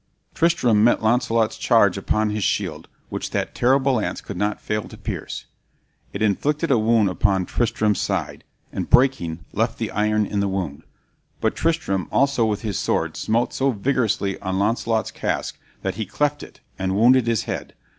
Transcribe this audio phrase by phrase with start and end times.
[0.33, 4.97] Tristram met Launcelot's charge upon his shield, which that terrible lance could not fail to
[4.97, 5.45] pierce.
[6.11, 8.43] It inflicted a wound upon Tristram's side,
[8.73, 10.81] and, breaking, left the iron in the wound.
[11.39, 16.41] But Tristram also with his sword smote so vigorously on Launcelot's casque that he cleft
[16.41, 17.75] it, and wounded his head.